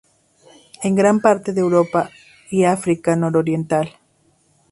[0.81, 2.09] En gran parte de Europa
[2.49, 3.99] y África nororiental.